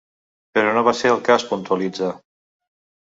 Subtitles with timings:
[0.57, 2.11] “Però no va ser el cas”, puntualitza.